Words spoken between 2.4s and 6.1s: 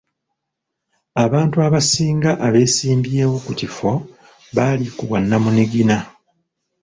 abeesimbyewo ku kifo bali ku bwa nnamunigina.